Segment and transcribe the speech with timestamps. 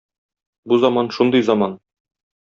[0.71, 1.77] Бу заман шундый заман